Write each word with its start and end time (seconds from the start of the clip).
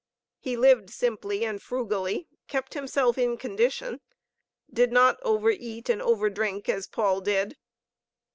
He 0.39 0.57
lived 0.57 0.89
simply 0.89 1.45
and 1.45 1.61
frugally, 1.61 2.27
kept 2.47 2.73
himself 2.73 3.19
in 3.19 3.37
condition, 3.37 4.01
did 4.73 4.91
not 4.91 5.19
over 5.21 5.51
eat 5.51 5.89
and 5.89 6.01
over 6.01 6.27
drink 6.31 6.67
as 6.67 6.87
Paul 6.87 7.21
did. 7.21 7.55